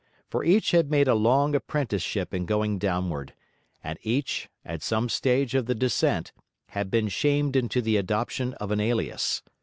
For 0.31 0.43
each 0.43 0.71
had 0.71 0.89
made 0.89 1.07
a 1.07 1.13
long 1.13 1.53
apprenticeship 1.53 2.33
in 2.33 2.47
going 2.47 2.79
downward; 2.79 3.35
and 3.83 3.99
each, 4.01 4.49
at 4.65 4.81
some 4.81 5.09
stage 5.09 5.53
of 5.53 5.67
the 5.67 5.75
descent, 5.75 6.31
had 6.69 6.89
been 6.89 7.07
shamed 7.07 7.55
into 7.55 7.83
the 7.83 7.97
adoption 7.97 8.55
of 8.55 8.71
an 8.71 8.79
alias. 8.79 9.43